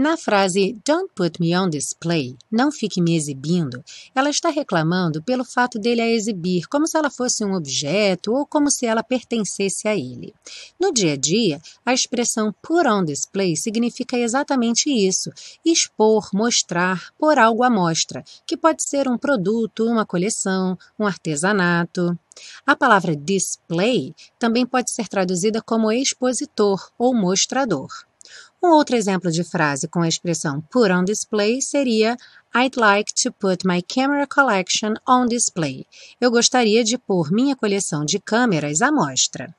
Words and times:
Na 0.00 0.16
frase 0.16 0.78
Don't 0.86 1.12
put 1.12 1.40
me 1.40 1.58
on 1.58 1.68
display, 1.68 2.36
não 2.48 2.70
fique 2.70 3.02
me 3.02 3.16
exibindo, 3.16 3.82
ela 4.14 4.30
está 4.30 4.48
reclamando 4.48 5.20
pelo 5.20 5.44
fato 5.44 5.76
dele 5.76 6.00
a 6.00 6.08
exibir, 6.08 6.68
como 6.68 6.86
se 6.86 6.96
ela 6.96 7.10
fosse 7.10 7.44
um 7.44 7.52
objeto 7.52 8.32
ou 8.32 8.46
como 8.46 8.70
se 8.70 8.86
ela 8.86 9.02
pertencesse 9.02 9.88
a 9.88 9.96
ele. 9.96 10.32
No 10.78 10.92
dia 10.92 11.14
a 11.14 11.16
dia, 11.16 11.60
a 11.84 11.92
expressão 11.92 12.54
put 12.62 12.86
on 12.86 13.04
display 13.04 13.56
significa 13.56 14.16
exatamente 14.16 14.88
isso: 14.88 15.32
expor, 15.64 16.28
mostrar, 16.32 17.12
pôr 17.18 17.36
algo 17.36 17.64
à 17.64 17.68
mostra, 17.68 18.22
que 18.46 18.56
pode 18.56 18.84
ser 18.84 19.08
um 19.08 19.18
produto, 19.18 19.84
uma 19.84 20.06
coleção, 20.06 20.78
um 20.96 21.08
artesanato. 21.08 22.16
A 22.64 22.76
palavra 22.76 23.16
display 23.16 24.14
também 24.38 24.64
pode 24.64 24.92
ser 24.92 25.08
traduzida 25.08 25.60
como 25.60 25.90
expositor 25.90 26.88
ou 26.96 27.12
mostrador. 27.12 27.88
Um 28.62 28.70
outro 28.70 28.96
exemplo 28.96 29.30
de 29.30 29.44
frase 29.44 29.86
com 29.86 30.00
a 30.00 30.08
expressão 30.08 30.60
put 30.70 30.90
on 30.90 31.04
display 31.04 31.62
seria 31.62 32.16
I'd 32.54 32.76
like 32.76 33.12
to 33.22 33.32
put 33.32 33.64
my 33.64 33.80
camera 33.82 34.26
collection 34.26 34.94
on 35.08 35.26
display. 35.26 35.86
Eu 36.20 36.28
gostaria 36.30 36.82
de 36.82 36.98
pôr 36.98 37.30
minha 37.30 37.54
coleção 37.54 38.04
de 38.04 38.18
câmeras 38.18 38.82
à 38.82 38.90
mostra. 38.90 39.54